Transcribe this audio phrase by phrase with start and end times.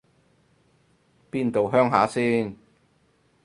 [1.29, 2.57] 邊度鄉下先